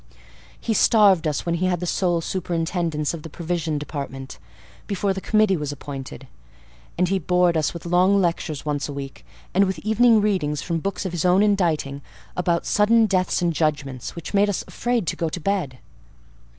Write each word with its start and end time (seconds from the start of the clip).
"He 0.59 0.73
starved 0.73 1.27
us 1.27 1.45
when 1.45 1.53
he 1.53 1.67
had 1.67 1.79
the 1.79 1.85
sole 1.85 2.21
superintendence 2.21 3.13
of 3.13 3.21
the 3.21 3.29
provision 3.29 3.77
department, 3.77 4.39
before 4.87 5.13
the 5.13 5.21
committee 5.21 5.55
was 5.55 5.71
appointed; 5.71 6.25
and 6.97 7.07
he 7.07 7.19
bored 7.19 7.55
us 7.55 7.71
with 7.71 7.85
long 7.85 8.19
lectures 8.19 8.65
once 8.65 8.89
a 8.89 8.93
week, 8.93 9.23
and 9.53 9.65
with 9.65 9.77
evening 9.85 10.19
readings 10.19 10.59
from 10.63 10.79
books 10.79 11.05
of 11.05 11.11
his 11.11 11.23
own 11.23 11.43
inditing, 11.43 12.01
about 12.35 12.65
sudden 12.65 13.05
deaths 13.05 13.43
and 13.43 13.53
judgments, 13.53 14.15
which 14.15 14.33
made 14.33 14.49
us 14.49 14.63
afraid 14.67 15.05
to 15.05 15.15
go 15.15 15.29
to 15.29 15.39
bed." 15.39 15.77